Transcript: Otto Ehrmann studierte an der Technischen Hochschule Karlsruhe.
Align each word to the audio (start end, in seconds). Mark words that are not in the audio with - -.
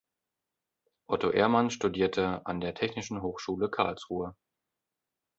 Otto 1.07 1.29
Ehrmann 1.29 1.69
studierte 1.69 2.43
an 2.47 2.59
der 2.59 2.73
Technischen 2.73 3.21
Hochschule 3.21 3.69
Karlsruhe. 3.69 4.35